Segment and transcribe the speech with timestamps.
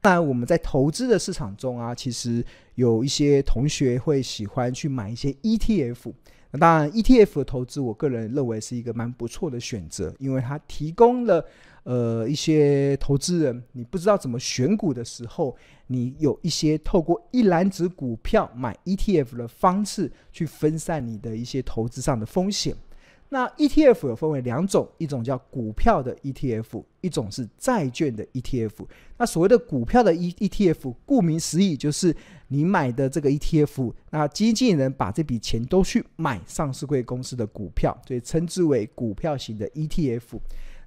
[0.00, 2.44] 当然，我们在投资的市场中啊，其实
[2.74, 6.12] 有一些同学会喜欢去买一些 ETF。
[6.52, 11.44] 那当然，ETF 的投资，我个人认为是一个蛮不错的选择，因为它提供了
[11.84, 15.56] 呃一些投资人，你不知道怎么选股的时候，
[15.86, 22.74] 你有一些透过一篮子股票买 ETF 的方式，去分散你的一些投资上的风险。
[23.32, 28.84] 那 ETF 有分为两种，一种叫股票的 ETF，一种是债券的 ETF。
[29.18, 32.14] 那所谓的股票的 EETF，顾名思义就是
[32.48, 40.40] 你买的这个 ETF，那经纪人把这笔钱都去买上市柜公司的股票，所以称之为股票型的 ETF。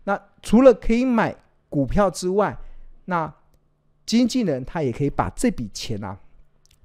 [0.04, 1.34] 那除了可以买
[1.70, 2.58] 股票之外，
[3.06, 3.34] 那
[4.06, 6.20] 经纪人他也可以把这笔钱啊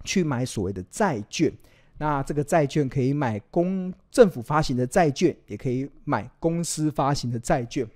[0.05, 1.53] 去买所谓的债券。
[1.99, 7.87] 那这个债券可以买公政府发行的债券，也可以买公司发行的债券。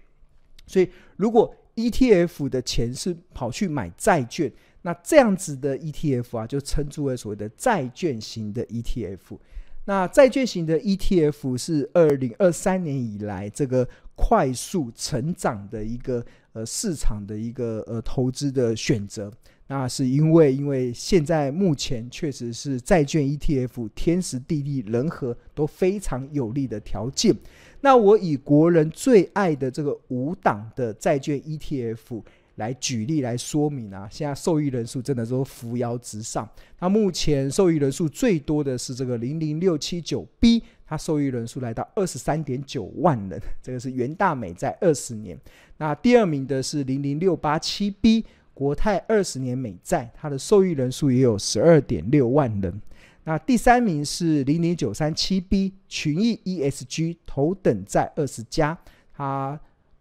[0.67, 9.39] 所以，如果 ETF 的钱是跑去买债券，那这样子的 ETF 啊，就称之为所谓的债券型的 ETF。
[9.85, 19.33] 那债券型的 ETF 是二零二三年以来这个快速成长的一个呃市场的一个呃投资的选择。
[19.73, 27.35] 那是因为，因为现在目前确实是债券 ETF 天时地利人和都非常有利的条件。
[27.81, 32.23] 那我以国人最爱的这个五档的债券 ETF
[32.57, 36.47] 来举例来说明啊，现在受益人数真的都扶摇直上。
[36.79, 45.41] 那目前受益人数最多的是这个零零六七九 B，它受益人数来到二十三点九万人，这个是元大美债二十年。
[45.79, 48.27] 那第二名的是零零六八七 B。
[48.63, 52.81] 国泰二十年美债，它的受益人数也有十二点六万人。
[53.25, 58.79] 那第三名是零零九三七 B 群益 ESG 头等债二十家，
[59.13, 59.59] 它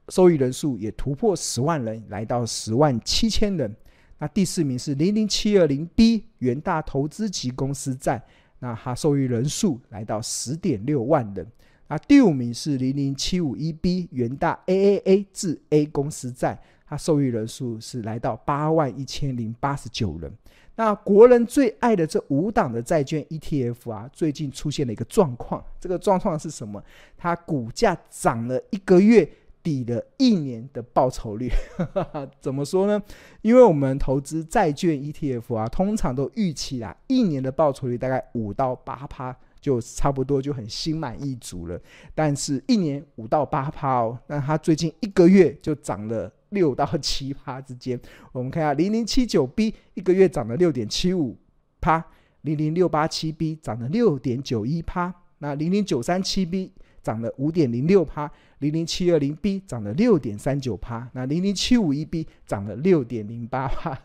[0.10, 3.76] 受益人数也突破十万人，来到十万七千人。
[4.20, 8.22] 那第四名是零零七二零 B 元大投资级公司债，
[8.60, 11.48] 那它受益人数来到十点六万人。
[11.88, 16.62] 那第五名是零零七五一 B 元大 AAA 至 A 公司债。
[16.92, 20.30] 它受益人数是来到八万一千零八十九人。
[20.76, 25.64] 那国人最爱的这五档的债券 ETF 啊，最近出现了一个状况。
[25.80, 26.84] 这个状况是什么？
[27.18, 29.26] 它股价涨了一个月，
[29.64, 31.50] 抵了一年的报酬率。
[32.42, 33.02] 怎么说呢？
[33.42, 41.80] 因为我们投资债券 ETF 啊，通常都预期啊，一年的报酬率大概五到八趴，就差不多就很心满意足了。
[42.14, 46.30] 但是，一年五到八趴哦，那它最近一个月就涨了。
[46.52, 47.98] 六到七趴之间，
[48.34, 51.38] 我们看下零零七九 B 一个月涨了六点七五
[51.80, 52.06] 趴，
[52.42, 58.30] 零零六八七 B 涨了六点九一趴，那零零九三七 B 涨了五点零六趴，
[58.60, 63.98] 零零七二零 B 涨了六点三九趴，那零零七五一 B 涨了六点零八趴，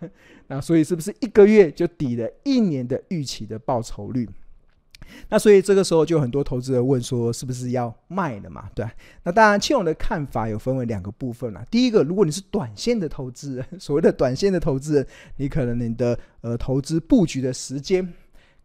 [0.47, 4.29] 那所以是不是一个月就抵了一年的预期的报酬率？
[5.29, 8.69] 那所以这个时候就很多投资人问说，是不是要卖了嘛？
[8.75, 8.87] 对，
[9.23, 11.65] 那当然，庆勇的看法有分为两个部分啦。
[11.71, 15.07] 第一个，如果你是短线的投资人， 所谓的短线的投资人，
[15.37, 18.13] 你可能你的呃投资布局的时间，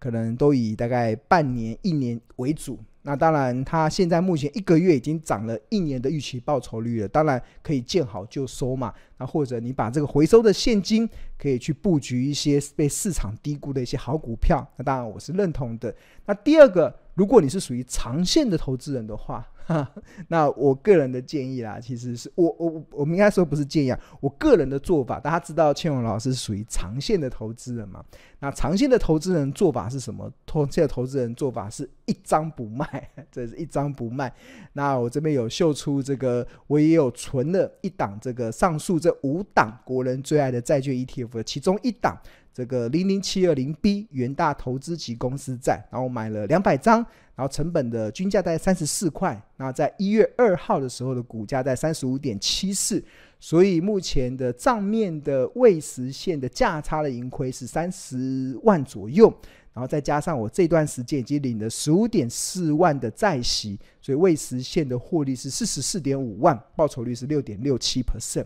[0.02, 2.80] 可能都以大概半年、一年为主。
[3.04, 8.94] 那当然，它现在目前一个月已经涨了一年的预期报酬率了，当然可以见好就收嘛。
[9.18, 14.68] 那或者你把这个回收的现金，可以去布局一些被市场低估的一些好股票。
[14.78, 15.94] 那当然我是认同的。
[16.26, 19.48] 那第二个，如果你是属于长线的投资人的话，
[20.28, 28.04] 那我个人的建议啦，其实是我我我们应该说不是建议啊，我个人的做法，大家知道庆荣老师属于长线的投资人嘛？
[28.40, 30.32] 那长线的投资人做法是什么？
[30.46, 34.34] 长线的投资人做法是一张不卖， 这是一张不卖。
[34.74, 42.18] 那我这边有秀出这个，我也有存了一档这个上述这五档国人最爱的债券 ETF 的其中一档。
[42.54, 47.06] 这个零零七二零 B 元大投资级公司债，然后买了两百张，
[47.42, 53.04] 然后成本的均价在三十四块，那在一月二号的时候的股价在三十五点七四，
[53.40, 59.28] 所以目前的账面的未实现的价差的盈亏是三十万左右，
[59.74, 68.46] 然后再加上我这段时间已经领了十五点四万的债息，所以未实现的获利是四十四点五万，报酬率是六点六七 percent。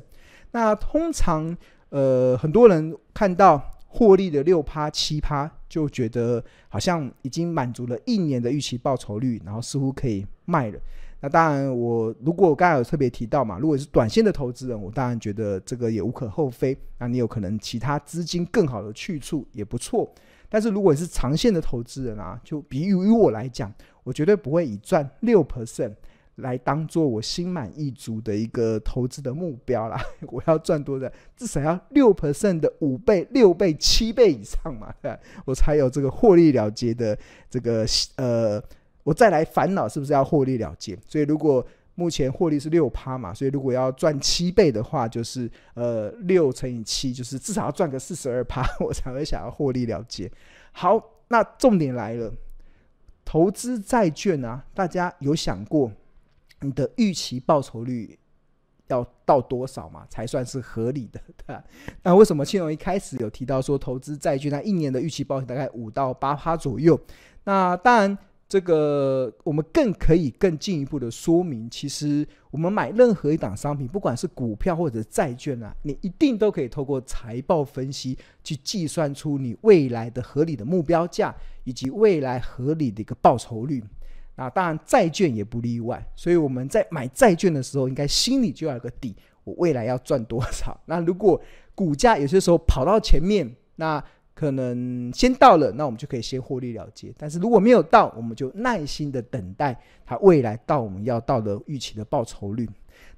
[0.53, 1.53] 那通常
[1.89, 3.61] 呃很多人看到。
[3.87, 10.79] 获利的六趴七趴，就觉得好像已经满足了一年的预期报酬率，然后似乎可以卖了。
[11.19, 16.77] 那当然，我如果我刚才有特别提到嘛，如果是短线的投资人，我当然觉得这个也无可厚非。
[16.97, 20.09] 那你有可能其他资金更好的去处也不错。
[20.47, 23.73] 但是如果是长线的投资人啊，就比喻于我来讲，
[24.05, 25.93] 我绝对不会以赚六 percent
[26.35, 29.99] 来当做我心满意足的一个投资的目标啦。
[30.27, 31.09] 我要赚多少？
[31.37, 37.17] 至少要六 percent 的五倍、六倍、七倍以上嘛，对， 我才有这个获利了结的
[37.49, 37.85] 这个
[38.17, 38.61] 呃，
[39.03, 40.97] 我再来烦恼是不是要获利了结？
[41.07, 41.65] 所以如果
[41.97, 50.29] 目前获利是六趴嘛，所以如果要赚七倍的话，就是呃六乘以七，就是至少要赚个四十二趴， 我才会想要获利了结。
[50.73, 52.29] 好，那重点来了，
[53.23, 55.89] 投资债券啊，大家有想过
[56.65, 58.17] 你的预期报酬率
[58.87, 61.21] 要到多少嘛，才算是合理的？
[61.37, 61.63] 对吧？
[62.03, 66.99] 那为什么庆隆一开始有提到说投资债券，它一年的预期报酬大概五到八趴左右？
[67.43, 68.17] 那当然。
[68.47, 83.83] 这个我们更可以更进一步的说明，其实我们买任何一档商品，不管是股票或者债券啊，你一定都可以透过财报分析去计算出你未来的合理的目标价以及未来合理的一个报酬率。
[84.35, 90.77] 那当然债券也不例外，所以我们在买债券的时候，应该心里就要有个底，我未来要赚多少。
[90.85, 91.41] 那如果
[91.73, 94.03] 股价有些时候跑到前面，那
[94.33, 97.13] 可能先到了，那我们就可以先获利了结。
[97.17, 102.69] 但是如果没有到，我们就耐心的等待它未来到我们要到的预期的报酬率。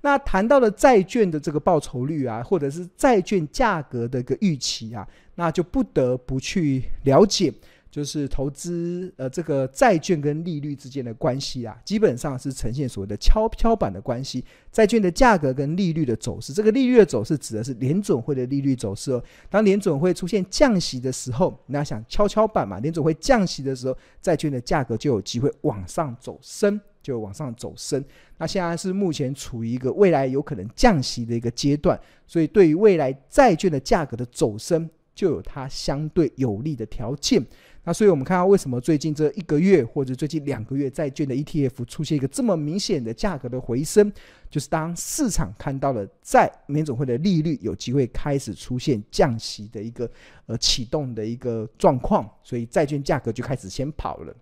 [0.01, 7.51] 那谈到了债券的这个报酬率啊，或者是债券价格的一个预期啊，那就不得不去了解。
[7.97, 14.45] 就是投资呃，这个债券跟利率之间的关系啊，基本上是呈现所谓的跷跷板的关系。
[14.71, 19.23] 债券的价格跟利率的走势，这个利率的走势指的是联准会的利率走势哦。
[19.49, 28.05] 当联准会出现降息的时候，你要想跷跷板嘛，联准会降息的时候，债券的价格就有机会往上走升，就往上走升。
[28.37, 37.43] 那现在是目前处于一个未来有可能降息的一个阶段，所以对于未来债券的价格的走升，就有它相对有利的条件。
[37.87, 44.11] 那所以，我们看到为什么最近这一个月或者最近两个月债券的 ETF 出现一个这么明显的价格的回升，
[44.49, 50.11] 就是当市场看到了在联总会的利率有机会开始出现降息的一个
[50.47, 54.35] 呃启动的一个状况，所以债券价格就开始先跑了。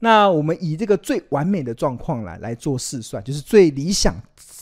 [0.00, 4.16] 那我们以这个最完美的状况来来做试算，就是最理想，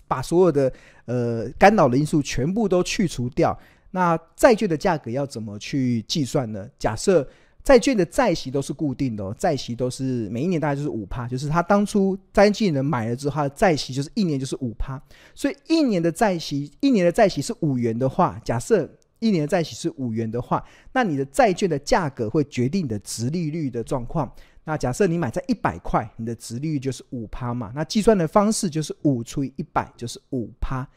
[0.07, 0.71] 把所有的
[1.07, 3.59] 呃干扰的因素全部都去除掉，
[3.93, 6.69] 那债券的价格要怎么去计算呢？
[6.79, 7.27] 假设
[7.63, 15.01] 债券的债息都是固定的哦，债息都是每一年大概就是五趴，就是他当初债券人买了之后，他的债息就是一年就是五趴，
[15.35, 24.33] 所以一年的债息，一年的债息是五元的话，假设一年的债息是五元的话，那你的债券的价格会决定你的殖利率的状况。
[24.65, 30.89] 那假设你买在一百块，你的殖利率就是五趴嘛，那计算的方式就是五除以一百就是五趴。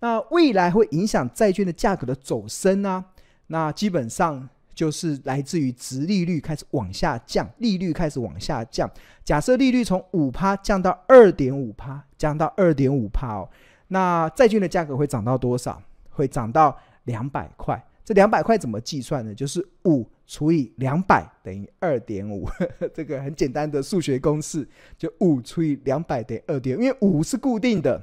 [0.00, 3.04] 那未来会影响债券的价格的走升啊，
[3.46, 4.48] 那基本上。
[4.78, 8.88] 就是来自于殖利率开始往下降，利率开始往下降。
[9.24, 13.50] 假设利率从五趴降到二点五趴，降到二点五趴哦，
[13.88, 15.82] 那债券的价格会涨到多少？
[16.10, 17.84] 会涨到两百块。
[18.04, 19.34] 这两百块怎么计算呢？
[19.34, 22.48] 就是五除以两百等于二点五，
[22.94, 24.64] 这个很简单的数学公式，
[24.96, 28.00] 就五除以两百等于二点，因为五是固定的。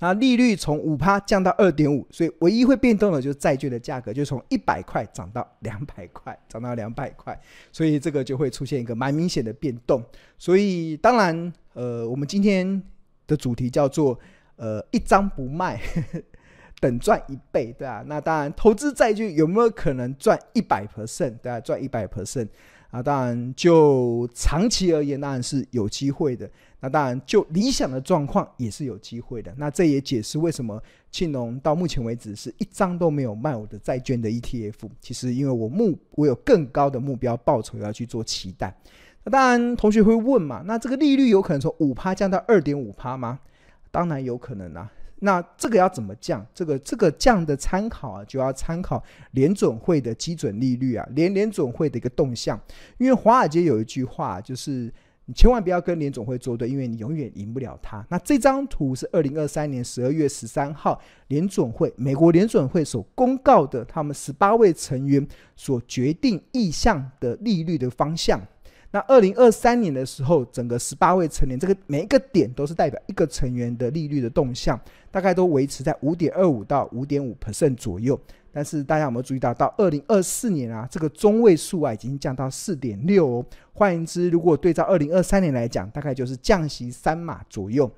[0.00, 7.38] 那利率从五趴降到二点五，所以唯一会变动的就是债券的价格，就从一百块涨到两百块，涨到两百块，
[7.72, 10.02] 所以这个就会出现一个蛮明显的变动。
[10.38, 12.80] 所以当然，呃，我们今天
[13.26, 14.18] 的主题叫做
[14.56, 15.80] 呃一张不卖，
[16.80, 21.36] 等赚一倍，对啊，那当然，投资债券有没有可能赚一百 percent？
[21.38, 22.48] 对啊，赚一百 percent。
[22.90, 26.48] 啊，当然，就长期而言，当然是有机会的。
[26.80, 29.52] 那当然，就理想的状况也是有机会的。
[29.58, 34.88] 那这也解释为什么庆隆到目前为止是一张都没有卖我的债券的 ETF。
[35.00, 38.74] 其实，因为我目我有更高的目标报酬要去做期待。
[39.24, 43.40] 那当然，同学会问嘛，那这个利率有可能从五趴降到二点五趴吗？
[43.90, 44.90] 当然有可能啊。
[45.20, 46.46] 那这个要怎么降？
[46.54, 52.60] 这个这个降的参考啊，就要参考联准会的基准利率啊，联联准会的一个动向。
[52.98, 54.92] 因为华尔街有一句话，就是
[55.26, 58.06] 你千万不要跟联准会作对，因为你永远赢不了他。
[58.08, 68.40] 那这张图是二零二三年十二月十三号联准会美国联准会所公告的，他们十八位成员所决定意向的利率的方向。
[68.90, 74.80] 那二零二三年的时候，整个十八位成员，这个每一个点都是代表一个成员的利率的动向，
[75.10, 78.18] 大概都维持在五点二五到五点五 percent 左右。
[78.50, 83.44] 但是大家有没有注意到，到二零二四年啊，这个中位数啊已经降到四点六哦。
[83.74, 87.88] 换言之，如果对照二零二三年来讲，大概就是降息三码左右。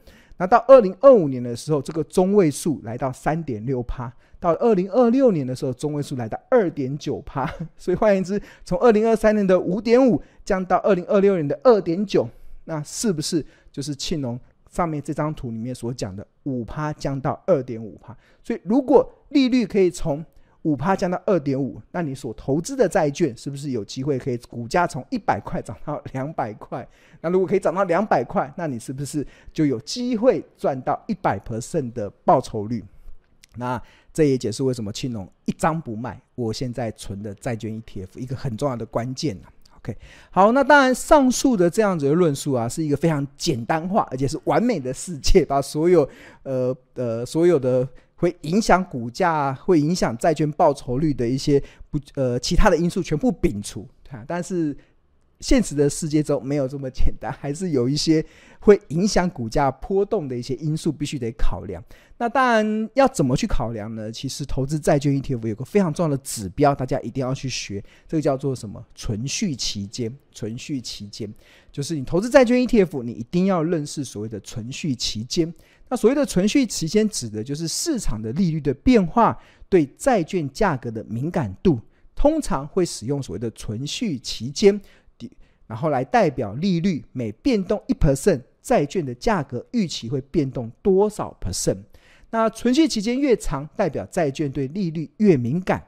[0.40, 4.10] 那到二零二五年的时候，这个中位数来到三点六趴。
[4.38, 12.26] 到二零二六年的时候，中位数来到二点九趴， 所以换言之，从二零二三年的五点五降到二零二六年的二点九，
[12.64, 18.16] 那是不是就是庆隆上面这张图里面所讲的五趴降到二点五趴。
[18.42, 20.24] 所以如果利率可以从
[20.62, 26.86] 五趴降到二点五，那你所投资的债券是不是有机会可以股价从一百块涨到 两百块？
[27.22, 32.84] 那如果可以涨到两百块，那你是不是就有机会赚到一百 percent 的报酬率？
[33.56, 33.80] 那
[34.12, 39.48] 这也解释为什么青龙一张不卖，我现在存的债券 ETF 一个很重要的关键啊。
[39.78, 39.96] OK，
[40.30, 46.06] 好，那当然上述的这样子的论述啊，是一个非常简单化，而且是完美的世界，把所有
[46.42, 47.88] 呃呃所有的。
[48.20, 53.88] 会影响股价，会影响债券报酬率的一些不呃其他的因素全部摒除。
[54.10, 54.76] 啊，但是
[55.40, 58.24] 现实的世界中没有这么简单，还是有一些
[58.60, 61.82] 会影响股价波动的一些因素必须得考量。
[62.18, 64.12] 那当然要怎么去考量呢？
[64.12, 68.84] 其实投资债券 ETF 有个非常重要的指标，大家一定要去学，这个叫做什么？
[68.94, 70.14] 存续期间。
[70.32, 71.32] 存续期间
[71.72, 75.52] 就是你投资债券 ETF，你一定要认识所谓的存续期间。
[75.88, 79.36] 那所谓的存续期间，指的就是市场的利率的变化
[79.68, 81.80] 对债券价格的敏感度，
[82.14, 84.80] 通常会使用所谓的存续期间，
[85.70, 91.78] 然后来代表利率每变动一 percent，债券的价格预期会变动多少 percent。
[92.30, 95.86] 那存续期间越长，代表债券对利率越敏感，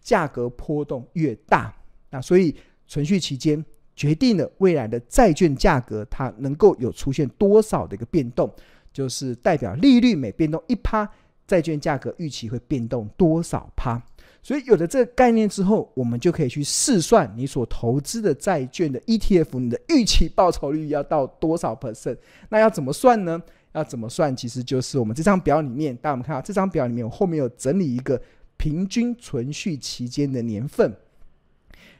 [0.00, 1.72] 价格波动越大。
[2.10, 2.52] 那所以
[2.88, 8.52] 存续期间决定了未来的债券价格，它能够有出现多少的一个变动。
[8.92, 11.08] 就是代表利率每变动一趴，
[11.46, 14.02] 债券价格预期会变动多少趴。
[14.42, 22.16] 所以有了这个概念之后，我们就可以去试算你所投资的债券的 ETF，你的预期报酬率要到多少 percent？
[22.48, 23.40] 那要怎么算呢？
[23.72, 24.34] 要怎么算？
[24.34, 28.20] 其实就是我们这张表里面，大家我们看到这张表里面，我后面有整理一个
[28.56, 30.96] 平均存续期间的年份。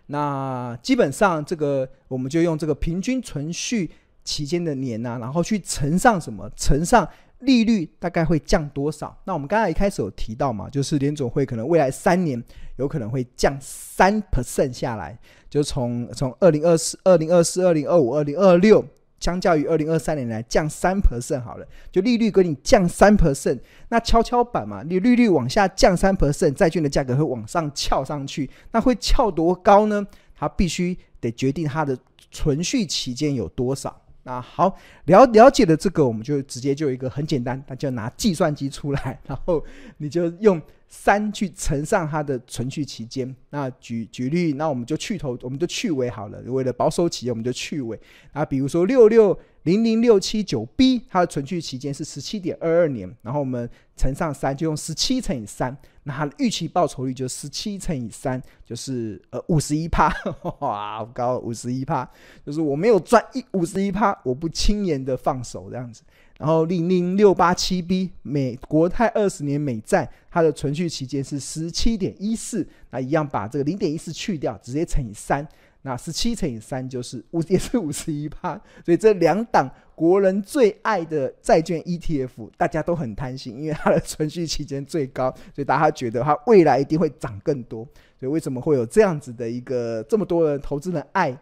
[0.06, 3.90] 那基本上这个我们就用这个平均存续。
[4.22, 6.48] 期间的年呐、然后去乘上什么？
[6.54, 7.08] 乘上
[7.40, 9.16] 利率大概会降多少？
[9.24, 12.42] 那我们刚才一开始有提到嘛，就是联总会可能未来三年
[12.76, 15.18] 有可能会降三 percent 下来，
[15.48, 18.84] 就从从二零二四、二零二四、二零二五、二零二六，
[19.18, 30.06] 相较于二零二三年来降三 percent 好了，就利率给你降三 percent，那跷跷板嘛，你利率往下降三 percent，债券的价格会往上翘上去，那会翘多高呢？
[30.34, 31.98] 它必须得决定它的
[32.30, 33.94] 存续期间有多少。
[34.30, 39.60] 那好，了了解了这个，我们就直接就一个很简单，那就拿计算机出来， 然后
[39.96, 43.34] 你就用三去乘上它的存续期间。
[43.50, 46.40] 那举举例，那我们就去头，我们就去尾好了。
[46.42, 47.98] 为了保守起见，我们就去尾。
[48.30, 55.76] 啊，比如说六六零零六七九 B，它的存续期间是十七点二二年，然后我们乘上三，就用十七乘以三。
[56.04, 60.10] 那它的预期报酬率就十七乘以三，就是呃五十一趴，
[60.60, 62.08] 哇，好高，五十一趴，
[62.44, 66.02] 就是我没有赚一五十一趴，我不轻言的放手这样子。
[66.38, 75.46] 然后零零六八七 B 美国泰二十年美债，它的存续期间是十七点一四，那一样把这个零点一四去掉，直接乘以三。
[75.82, 78.60] 那十七乘以三就是五， 也是五十一趴。
[78.84, 87.86] 所以这两档国人最爱的债券 ETF，大家都很贪心，因为它的存续期间最高，所以大家觉得它未来一定会涨更多。
[88.18, 91.34] 所以为什么会有这样子的一个这么多人投资人爱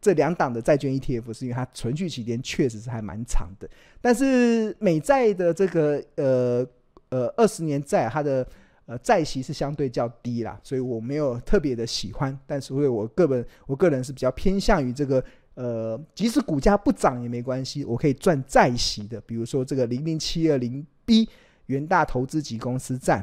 [0.00, 1.32] 这两档的债券 ETF？
[1.32, 3.68] 是因为它存续期间确实是还蛮长的。
[4.00, 6.64] 但是美债的这个呃
[7.08, 8.46] 呃二十年债，它的
[8.88, 12.34] 呃，债息是相对较低啦，所以我没有特别的喜欢。
[12.46, 15.22] 但是，为我个人，我个人是比较偏向于这个，
[15.56, 19.20] 呃，即使股价不涨也没关系，我可以赚债息的。
[19.20, 21.28] 比如说这个零零七二零 B
[21.66, 23.22] 元大投资级公司债，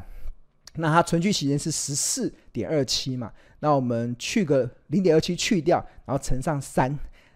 [0.75, 6.95] 那它存续期间是十四点二七嘛，那我们去个零点二七去掉，然后乘上三。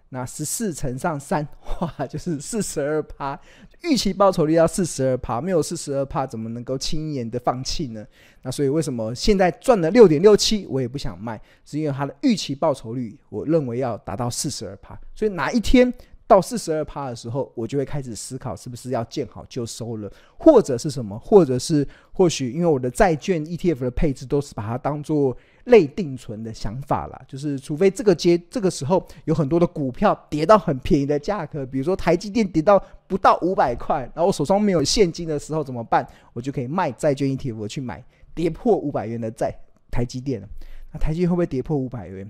[0.09, 1.47] 那十四乘上三，
[1.81, 3.39] 哇，就是四十二趴。
[3.83, 8.05] 预期报酬率要四十二趴，没有四十二趴，怎么能够轻言的放弃呢？
[8.41, 14.99] 那所以为什么现在赚了六点六七，我也不想卖，是因为它的预期报酬率，我认为要达到四十二趴。
[15.15, 15.93] 所以哪一天
[16.29, 25.35] 到四十二趴的时候，我就会开始思考是不是要见好就收了，或者是什么，或者是或许因为我的债券 ETF 的配置都是把它当做。
[25.65, 36.03] 类定存的想法啦，就是除非这个阶这个时候有很多的股票跌到很便宜的价格，比如说台积电跌到不到五百块，然后我手上没有现金的时候怎么办？
[36.33, 39.53] 我就可以卖债券 ETF，去买跌破五百元的债
[39.91, 40.47] 台积电了。
[40.91, 42.27] 那台积会不会跌破五百元？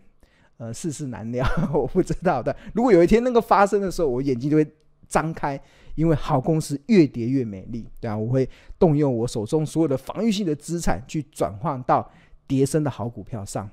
[0.59, 2.55] 呃，世事难料， 我不知道的。
[2.73, 4.67] 如果有一天那个发生的时候，我眼睛就会
[5.07, 5.59] 张开，
[5.95, 8.47] 因为好公司越跌越美丽，对啊，我会
[8.77, 12.07] 动用我手中所有的防御性的资产去转换到。
[12.45, 13.69] 叠升的好股票上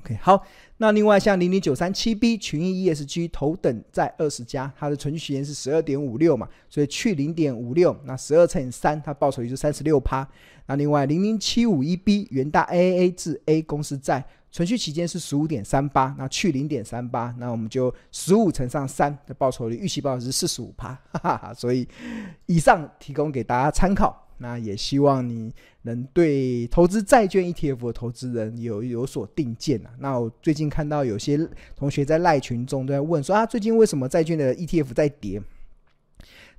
[0.00, 0.44] ，OK，好，
[0.76, 10.28] 那另外像零零九三七 B 群益 ESG 头等在二十家，它的存续期间是十二点五六嘛，所以去零点五六，那十二乘以三，它报酬率是三十六趴。
[10.66, 14.22] 那另外零零七五一 B 元大 AAA 至 A 公司债
[14.56, 21.52] 存续期间是十五点三八，那去零点三八，那我们就十五乘上三的报酬率，预期报酬是四十五趴， 哈哈。
[21.52, 21.86] 所以
[22.46, 24.26] 以上提供给大家参考。
[24.38, 29.90] 那也希望你能对投资债券 ETF 的投资人有有所定见啊。
[29.98, 31.38] 那我最近看到有些
[31.74, 35.42] 同学在赖群中都在问说啊，最近为什么债券的 ETF 在跌？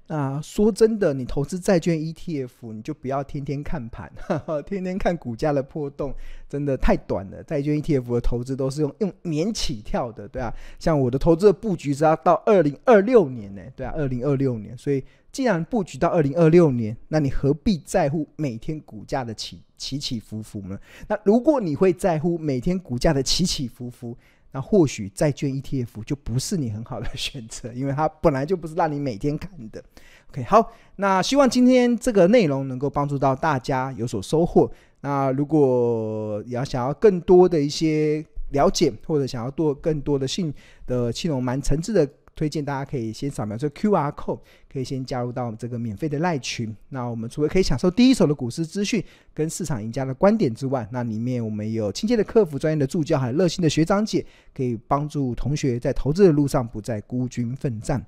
[0.07, 4.11] 那说真的，你投资债券 ETF，你就不要天天看盘，
[4.65, 6.13] 天天看股价的波动，
[6.47, 7.43] 真的太短了。
[7.43, 14.77] 债券 ETF 的投资都是用用年起跳的，对啊，像我的投资的布局是要到二零二六年呢，对啊，二零二六年。
[14.77, 20.79] 所以既然布局到二零二六年，那你何必在乎每天股价的起起起伏伏呢？
[21.07, 24.17] 那如果你会在乎每天股价的起起伏伏，
[24.57, 29.83] 那或许债券 ETF 就不是你很好的选择，因为它本来就不是让你每天看的。
[30.31, 34.67] OK，好，那希望今天这个内容能够帮助到大家有所收获。
[35.01, 40.51] 那如果要想要更多的一些了解，或者想要做更多的信
[40.87, 42.09] 的庆隆蛮诚挚的。
[42.38, 44.39] 推荐大家可以先扫描这个 QR code，
[44.72, 46.74] 可以先加入到我们这个免费的赖群。
[46.89, 49.03] 那我们除了可以享受第一手的股市资讯
[49.34, 58.06] 跟市场赢家的观点之外，那里面我们有亲切的客服、专业的助教，还有热心的学长姐，可以帮助同学在投资的路上不再孤军奋战。